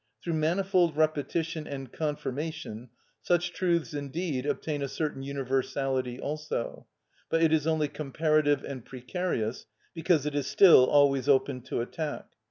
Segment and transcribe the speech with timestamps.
[0.23, 2.89] Through manifold repetition and confirmation
[3.21, 6.87] such truths indeed obtain a certain universality also,
[7.29, 12.25] but it is only comparative and precarious, because it is still always open to attack.